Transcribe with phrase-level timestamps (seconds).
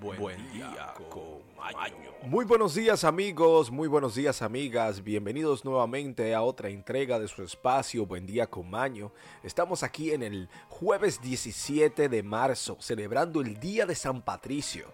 [0.00, 2.10] Buen, día con Maño.
[2.24, 7.42] Muy buenos días amigos, muy buenos días amigas, bienvenidos nuevamente a otra entrega de su
[7.42, 9.12] espacio Buen día con Maño.
[9.42, 14.92] Estamos aquí en el jueves 17 de marzo, celebrando el Día de San Patricio.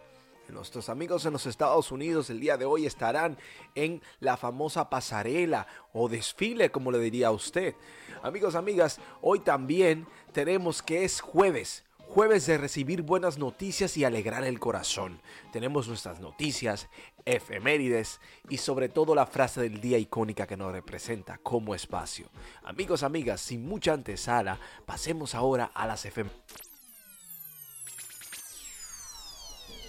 [0.49, 3.39] Nuestros amigos en los Estados Unidos el día de hoy estarán
[3.75, 7.75] en la famosa pasarela o desfile, como le diría a usted.
[8.23, 14.45] Amigos, amigas, hoy también tenemos que es jueves jueves de recibir buenas noticias y alegrar
[14.45, 15.23] el corazón.
[15.51, 16.91] Tenemos nuestras noticias,
[17.25, 22.29] efemérides y sobre todo la frase del día icónica que nos representa como espacio.
[22.65, 26.43] Amigos, amigas, sin mucha antesala, pasemos ahora a las efemérides.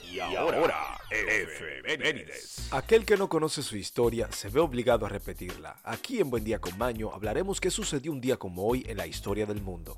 [0.10, 2.70] Y ahora, efemérides.
[2.72, 5.76] Aquel que no conoce su historia se ve obligado a repetirla.
[5.84, 9.08] Aquí en Buen Día con Maño hablaremos qué sucedió un día como hoy en la
[9.08, 9.98] historia del mundo.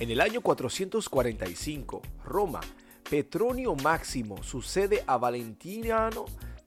[0.00, 2.60] En el año 445, Roma,
[3.08, 6.24] Petronio Máximo sucede a Valentiniano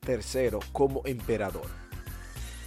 [0.08, 1.68] III como emperador.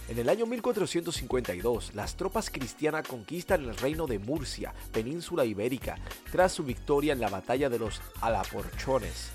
[0.07, 5.97] En el año 1452, las tropas cristianas conquistan el reino de Murcia, península ibérica,
[6.31, 9.31] tras su victoria en la batalla de los Alaporchones.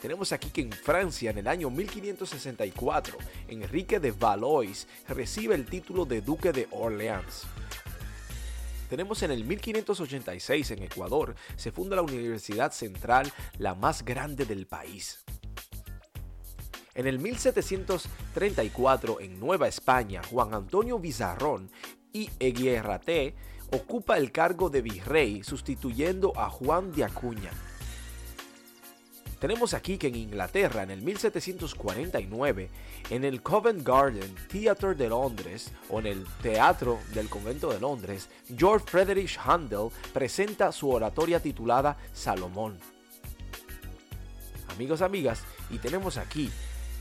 [0.00, 6.06] Tenemos aquí que en Francia, en el año 1564, Enrique de Valois recibe el título
[6.06, 7.46] de Duque de Orleans.
[8.88, 14.66] Tenemos en el 1586 en Ecuador, se funda la Universidad Central, la más grande del
[14.66, 15.24] país.
[16.94, 21.70] En el 1734 en Nueva España, Juan Antonio Vizarrón
[22.12, 23.34] y Eguierraté
[23.70, 27.50] ocupa el cargo de virrey sustituyendo a Juan de Acuña.
[29.38, 32.70] Tenemos aquí que en Inglaterra, en el 1749,
[33.10, 38.30] en el Covent Garden Theatre de Londres, o en el Teatro del Convento de Londres,
[38.56, 42.78] George Friedrich Handel presenta su oratoria titulada Salomón.
[44.68, 46.50] Amigos, amigas, y tenemos aquí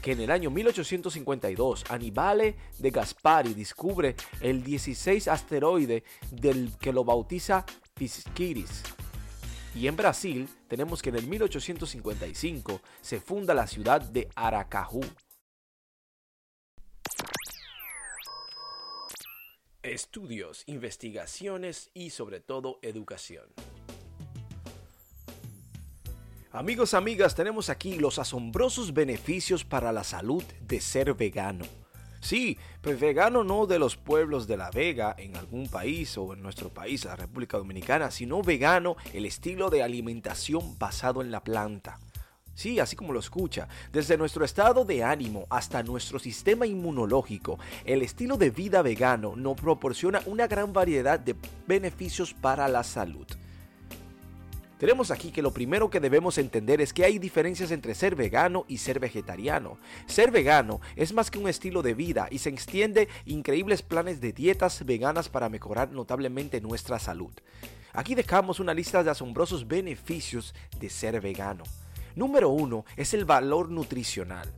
[0.02, 7.06] que en el año 1852 Aníbal de Gaspari descubre el 16 asteroide del que lo
[7.06, 8.84] bautiza Pisquiris
[9.76, 15.02] y en Brasil tenemos que en el 1855 se funda la ciudad de Aracaju.
[19.84, 23.46] Estudios, investigaciones y sobre todo educación.
[26.52, 31.66] Amigos, amigas, tenemos aquí los asombrosos beneficios para la salud de ser vegano.
[32.26, 36.42] Sí, pues vegano no de los pueblos de la Vega en algún país o en
[36.42, 42.00] nuestro país, la República Dominicana, sino vegano el estilo de alimentación basado en la planta.
[42.56, 48.02] Sí, así como lo escucha, desde nuestro estado de ánimo hasta nuestro sistema inmunológico, el
[48.02, 51.36] estilo de vida vegano nos proporciona una gran variedad de
[51.68, 53.28] beneficios para la salud.
[54.78, 58.66] Tenemos aquí que lo primero que debemos entender es que hay diferencias entre ser vegano
[58.68, 59.78] y ser vegetariano.
[60.06, 64.34] Ser vegano es más que un estilo de vida y se extiende increíbles planes de
[64.34, 67.32] dietas veganas para mejorar notablemente nuestra salud.
[67.94, 71.64] Aquí dejamos una lista de asombrosos beneficios de ser vegano.
[72.16, 74.54] Número 1 es el valor nutricional.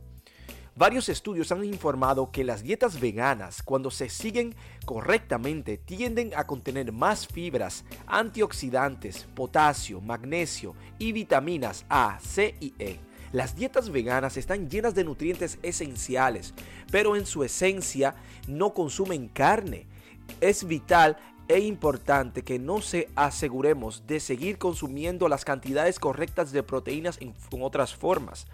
[0.78, 6.92] Varios estudios han informado que las dietas veganas, cuando se siguen correctamente, tienden a contener
[6.92, 13.00] más fibras, antioxidantes, potasio, magnesio y vitaminas A, C y E.
[13.32, 16.54] Las dietas veganas están llenas de nutrientes esenciales,
[16.92, 18.14] pero en su esencia
[18.46, 19.88] no consumen carne.
[20.40, 21.16] Es vital
[21.48, 27.34] e importante que no se aseguremos de seguir consumiendo las cantidades correctas de proteínas en
[27.60, 28.46] otras formas.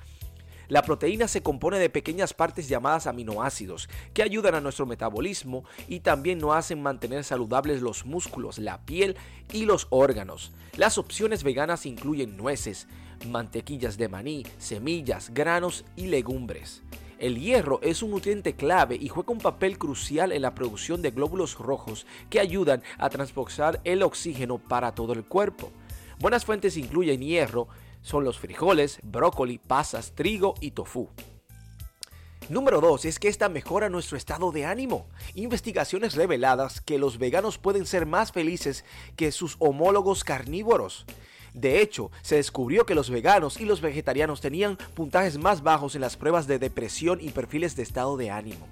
[0.69, 6.01] La proteína se compone de pequeñas partes llamadas aminoácidos que ayudan a nuestro metabolismo y
[6.01, 9.17] también nos hacen mantener saludables los músculos, la piel
[9.53, 10.53] y los órganos.
[10.77, 12.89] Las opciones veganas incluyen nueces,
[13.29, 16.83] mantequillas de maní, semillas, granos y legumbres.
[17.19, 21.11] El hierro es un nutriente clave y juega un papel crucial en la producción de
[21.11, 25.71] glóbulos rojos que ayudan a transportar el oxígeno para todo el cuerpo.
[26.19, 27.69] Buenas fuentes incluyen hierro,
[28.04, 31.09] son los frijoles, brócoli, pasas, trigo y tofu.
[32.51, 35.09] Número 2 es que esta mejora nuestro estado de ánimo.
[35.34, 38.84] Investigaciones reveladas que los veganos pueden ser más felices
[39.16, 41.06] que sus homólogos carnívoros.
[41.54, 46.03] De hecho, se descubrió que los veganos y los vegetarianos tenían puntajes más bajos en
[46.03, 48.68] las pruebas de depresión y perfiles de estado de ánimo.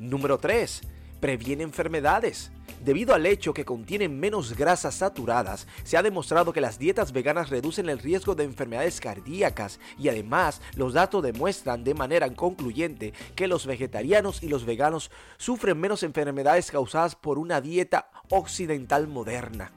[0.00, 0.80] Número 3.
[1.20, 2.50] Previene enfermedades.
[2.82, 7.50] Debido al hecho que contienen menos grasas saturadas, se ha demostrado que las dietas veganas
[7.50, 13.48] reducen el riesgo de enfermedades cardíacas y además los datos demuestran de manera concluyente que
[13.48, 19.72] los vegetarianos y los veganos sufren menos enfermedades causadas por una dieta occidental moderna.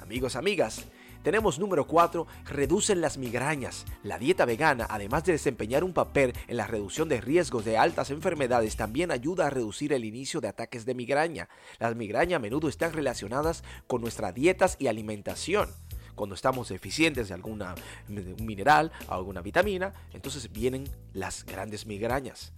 [0.00, 0.86] Amigos, amigas,
[1.28, 3.84] Tenemos número 4, reducen las migrañas.
[4.02, 8.08] La dieta vegana, además de desempeñar un papel en la reducción de riesgos de altas
[8.10, 11.50] enfermedades, también ayuda a reducir el inicio de ataques de migraña.
[11.80, 15.68] Las migrañas a menudo están relacionadas con nuestras dietas y alimentación
[16.14, 17.74] cuando estamos deficientes de alguna
[18.08, 22.54] mineral alguna vitamina, entonces vienen las grandes migrañas.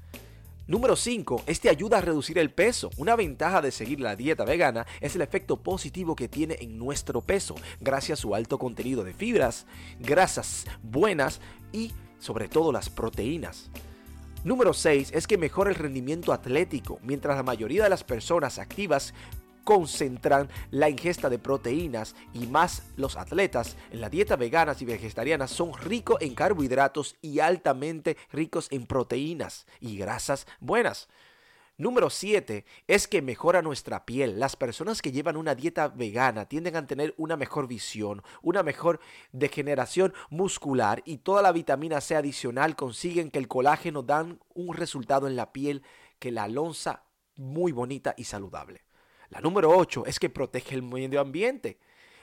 [0.70, 1.42] Número 5.
[1.48, 2.90] Este ayuda a reducir el peso.
[2.96, 7.22] Una ventaja de seguir la dieta vegana es el efecto positivo que tiene en nuestro
[7.22, 9.66] peso, gracias a su alto contenido de fibras,
[9.98, 11.40] grasas buenas
[11.72, 11.90] y
[12.20, 13.68] sobre todo las proteínas.
[14.44, 19.12] Número 6 es que mejora el rendimiento atlético, mientras la mayoría de las personas activas
[19.70, 25.52] concentran la ingesta de proteínas y más los atletas en la dieta veganas y vegetarianas
[25.52, 31.08] son ricos en carbohidratos y altamente ricos en proteínas y grasas buenas.
[31.76, 34.40] Número 7 es que mejora nuestra piel.
[34.40, 38.98] Las personas que llevan una dieta vegana tienden a tener una mejor visión, una mejor
[39.30, 45.28] degeneración muscular y toda la vitamina C adicional consiguen que el colágeno dan un resultado
[45.28, 45.84] en la piel
[46.18, 47.04] que la lonza
[47.36, 48.89] muy bonita y saludable.
[49.30, 51.78] La número 8 es que protege el medio ambiente.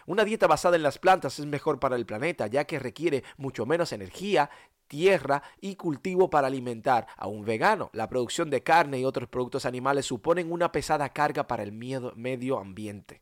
[0.06, 3.66] Una dieta basada en las plantas es mejor para el planeta ya que requiere mucho
[3.66, 4.50] menos energía,
[4.88, 7.90] tierra y cultivo para alimentar a un vegano.
[7.94, 12.60] La producción de carne y otros productos animales suponen una pesada carga para el medio
[12.60, 13.22] ambiente.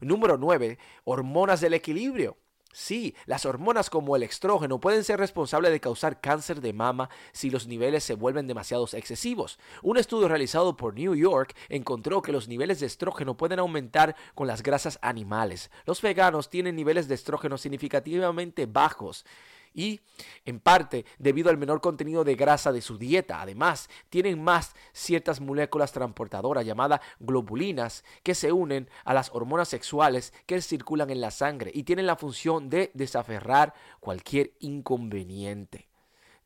[0.00, 0.78] Número 9.
[1.04, 2.36] Hormonas del equilibrio.
[2.74, 7.50] Sí, las hormonas como el estrógeno pueden ser responsables de causar cáncer de mama si
[7.50, 9.58] los niveles se vuelven demasiado excesivos.
[9.82, 14.46] Un estudio realizado por New York encontró que los niveles de estrógeno pueden aumentar con
[14.46, 15.70] las grasas animales.
[15.84, 19.26] Los veganos tienen niveles de estrógeno significativamente bajos
[19.74, 20.00] y
[20.44, 23.40] en parte debido al menor contenido de grasa de su dieta.
[23.40, 30.32] Además, tienen más ciertas moléculas transportadoras llamadas globulinas que se unen a las hormonas sexuales
[30.46, 35.88] que circulan en la sangre y tienen la función de desaferrar cualquier inconveniente.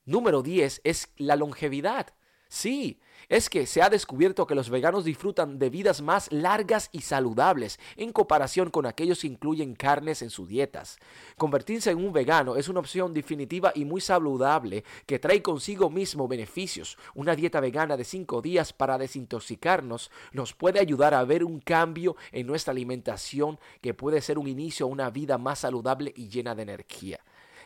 [0.04, 2.14] Número 10 es la longevidad.
[2.48, 7.00] Sí, es que se ha descubierto que los veganos disfrutan de vidas más largas y
[7.00, 10.98] saludables en comparación con aquellos que incluyen carnes en sus dietas.
[11.36, 16.28] Convertirse en un vegano es una opción definitiva y muy saludable que trae consigo mismo
[16.28, 16.96] beneficios.
[17.14, 22.14] Una dieta vegana de 5 días para desintoxicarnos nos puede ayudar a ver un cambio
[22.30, 26.54] en nuestra alimentación que puede ser un inicio a una vida más saludable y llena
[26.54, 27.18] de energía.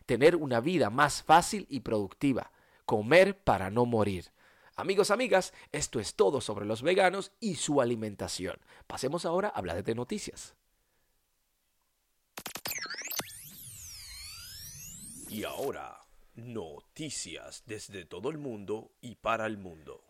[0.06, 2.50] Tener una vida más fácil y productiva.
[2.86, 4.30] Comer para no morir.
[4.80, 8.56] Amigos, amigas, esto es todo sobre los veganos y su alimentación.
[8.86, 10.54] Pasemos ahora a hablar de noticias.
[15.28, 16.00] Y ahora,
[16.34, 20.02] noticias desde todo el mundo y para el mundo.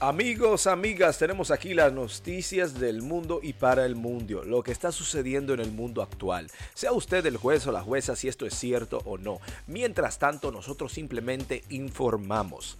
[0.00, 4.90] Amigos, amigas, tenemos aquí las noticias del mundo y para el mundo, lo que está
[4.90, 6.50] sucediendo en el mundo actual.
[6.74, 9.38] Sea usted el juez o la jueza si esto es cierto o no.
[9.68, 12.76] Mientras tanto, nosotros simplemente informamos.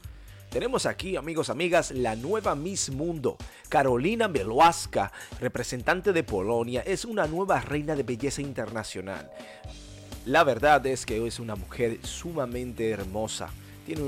[0.51, 3.37] Tenemos aquí, amigos, amigas, la nueva Miss Mundo.
[3.69, 9.31] Carolina Beloaska, representante de Polonia, es una nueva reina de belleza internacional.
[10.25, 13.51] La verdad es que es una mujer sumamente hermosa.
[13.85, 14.03] Tiene,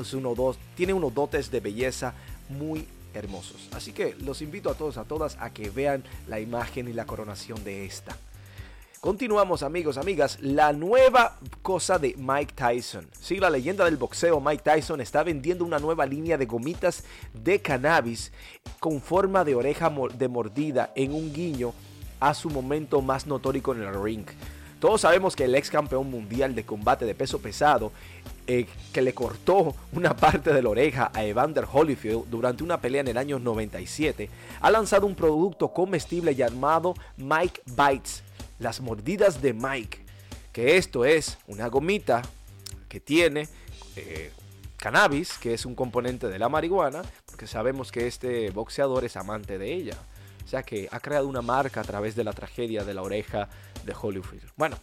[0.75, 2.15] tiene unos dotes de belleza
[2.49, 3.69] muy hermosos.
[3.73, 7.05] Así que los invito a todos, a todas, a que vean la imagen y la
[7.05, 8.17] coronación de esta.
[9.01, 13.07] Continuamos amigos, amigas, la nueva cosa de Mike Tyson.
[13.13, 17.63] Sí, la leyenda del boxeo Mike Tyson está vendiendo una nueva línea de gomitas de
[17.63, 18.33] cannabis
[18.81, 21.75] con forma de oreja de mordida en un guiño
[22.19, 24.27] a su momento más notórico en el ring.
[24.81, 27.93] Todos sabemos que el ex campeón mundial de combate de peso pesado,
[28.49, 33.03] eh, que le cortó una parte de la oreja a Evander Holyfield durante una pelea
[33.03, 34.29] en el año 97,
[34.61, 38.25] ha lanzado un producto comestible llamado Mike Bites
[38.59, 40.05] las mordidas de Mike,
[40.53, 42.23] que esto es una gomita
[42.89, 43.49] que tiene
[43.97, 44.33] eh,
[44.77, 49.59] cannabis, que es un componente de la marihuana, porque sabemos que este boxeador es amante
[49.59, 49.97] de ella.
[50.45, 53.49] O sea que ha creado una marca a través de la tragedia de la oreja
[53.85, 54.41] de Hollywood.
[54.57, 54.79] Bueno,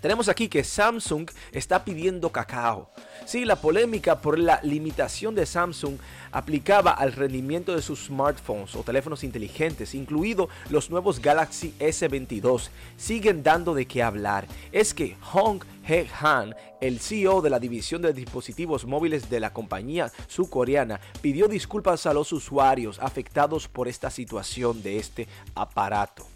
[0.00, 2.90] tenemos aquí que Samsung está pidiendo cacao.
[3.26, 5.98] Sí, la polémica por la limitación de Samsung
[6.32, 13.42] aplicaba al rendimiento de sus smartphones o teléfonos inteligentes, incluidos los nuevos Galaxy S22, siguen
[13.42, 14.46] dando de qué hablar.
[14.72, 19.52] Es que Hong He Han, el CEO de la división de dispositivos móviles de la
[19.52, 26.26] compañía surcoreana, pidió disculpas a los usuarios afectados por esta situación de este aparato.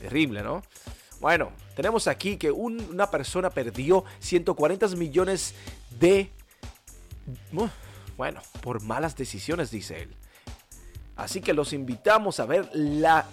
[0.00, 0.62] Terrible, ¿no?
[1.20, 5.54] Bueno, tenemos aquí que una persona perdió 140 millones
[5.98, 6.30] de...
[8.16, 10.16] Bueno, por malas decisiones, dice él.
[11.16, 13.26] Así que los invitamos a ver la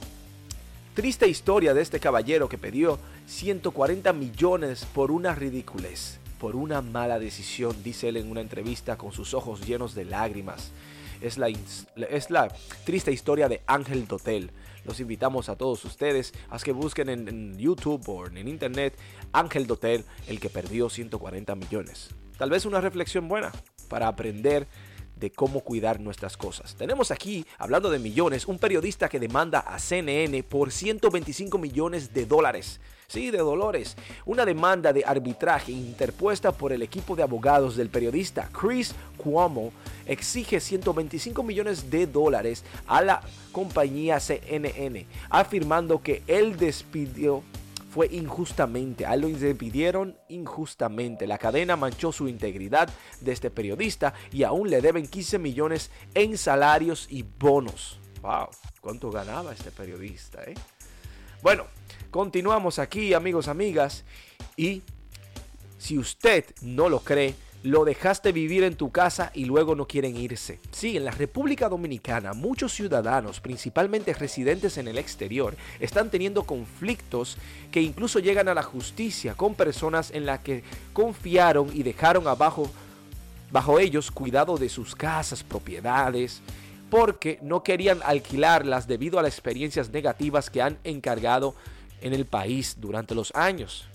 [0.97, 7.19] Triste historia de este caballero que pidió 140 millones por una ridiculez, por una mala
[7.19, 10.71] decisión, dice él en una entrevista con sus ojos llenos de lágrimas.
[11.21, 12.47] Es la, es la
[12.85, 14.51] triste historia de Ángel Dotel.
[14.85, 18.97] Los invitamos a todos ustedes a que busquen en, en YouTube o en Internet
[19.33, 22.09] Ángel Dotel, el que perdió 140 millones.
[22.37, 23.51] Tal vez una reflexión buena
[23.89, 24.67] para aprender
[25.19, 26.75] de cómo cuidar nuestras cosas.
[26.75, 32.25] Tenemos aquí, hablando de millones, un periodista que demanda a CNN por 125 millones de
[32.25, 32.79] dólares.
[33.09, 33.95] Sí, de dolores.
[34.25, 39.71] Una demanda de arbitraje interpuesta por el equipo de abogados del periodista Chris Cuomo
[40.05, 43.21] exige 125 millones de dólares a la
[43.53, 47.43] compañía CNN, afirmando que él despidió
[47.89, 49.05] fue injustamente.
[49.05, 51.27] A lo despidieron injustamente.
[51.27, 52.89] La cadena manchó su integridad
[53.21, 58.01] de este periodista y aún le deben 15 millones en salarios y bonos.
[58.21, 58.49] ¡Wow!
[58.81, 60.43] ¿Cuánto ganaba este periodista?
[60.43, 60.55] Eh?
[61.41, 61.65] Bueno,
[62.09, 64.03] continuamos aquí, amigos, amigas.
[64.55, 64.81] Y
[65.77, 70.15] si usted no lo cree, lo dejaste vivir en tu casa y luego no quieren
[70.15, 70.59] irse.
[70.71, 77.37] Sí, en la República Dominicana muchos ciudadanos, principalmente residentes en el exterior, están teniendo conflictos
[77.71, 80.63] que incluso llegan a la justicia con personas en las que
[80.93, 82.69] confiaron y dejaron abajo
[83.51, 86.41] bajo ellos cuidado de sus casas, propiedades,
[86.89, 91.55] porque no querían alquilarlas debido a las experiencias negativas que han encargado
[92.01, 93.87] en el país durante los años.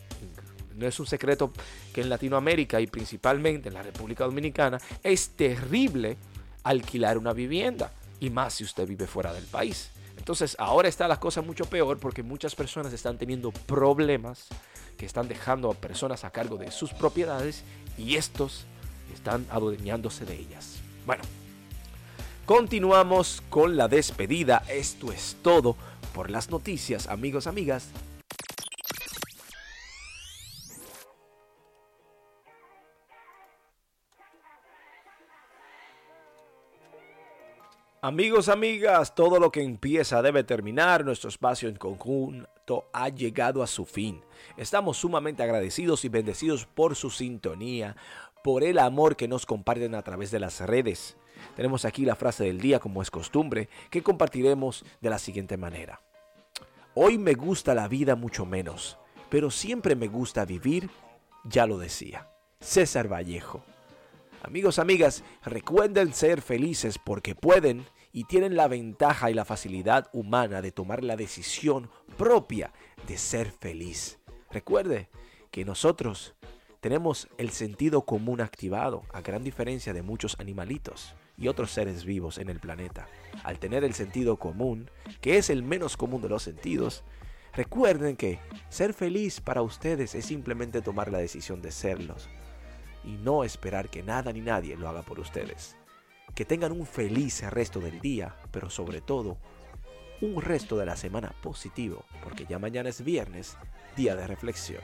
[0.75, 1.53] No es un secreto
[1.93, 6.17] que en Latinoamérica y principalmente en la República Dominicana es terrible
[6.63, 9.91] alquilar una vivienda y más si usted vive fuera del país.
[10.17, 14.49] Entonces ahora está la cosa mucho peor porque muchas personas están teniendo problemas
[14.97, 17.65] que están dejando a personas a cargo de sus propiedades
[17.99, 18.65] y estos
[19.13, 20.79] están adueñándose de ellas.
[21.07, 21.23] Bueno,
[22.47, 24.63] continuamos con la despedida.
[24.69, 25.77] Esto es todo
[26.15, 27.89] por las noticias, amigos, amigas.
[38.05, 41.05] Amigos, amigas, todo lo que empieza debe terminar.
[41.05, 44.21] Nuestro espacio en conjunto ha llegado a su fin.
[44.57, 47.95] Estamos sumamente agradecidos y bendecidos por su sintonía,
[48.43, 51.17] por el amor que nos comparten a través de las redes.
[51.57, 56.01] Tenemos aquí la frase del día, como es costumbre, que compartiremos de la siguiente manera.
[56.95, 60.91] Hoy me gusta la vida mucho menos, pero siempre me gusta vivir,
[61.45, 62.29] ya lo decía.
[62.61, 63.65] César Vallejo.
[64.43, 70.61] Amigos, amigas, recuerden ser felices porque pueden y tienen la ventaja y la facilidad humana
[70.61, 72.73] de tomar la decisión propia
[73.07, 74.19] de ser feliz.
[74.51, 75.09] Recuerde
[75.51, 76.35] que nosotros
[76.83, 82.39] tenemos el sentido común activado, a gran diferencia de muchos animalitos y otros seres vivos
[82.39, 83.07] en el planeta.
[83.45, 87.05] Al tener el sentido común, que es el menos común de los sentidos,
[87.55, 92.29] recuerden que ser feliz para ustedes es simplemente tomar la decisión de serlos
[93.05, 95.77] y no esperar que nada ni nadie lo haga por ustedes.
[96.35, 99.39] Que tengan un feliz resto del día, pero sobre todo
[100.21, 103.57] un resto de la semana positivo, porque ya mañana es viernes,
[103.97, 104.83] día de reflexión.